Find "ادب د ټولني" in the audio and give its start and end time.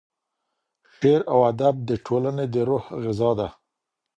1.51-2.45